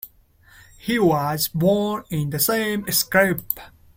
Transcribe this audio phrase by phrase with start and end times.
[0.79, 3.59] He was born in the same scrape.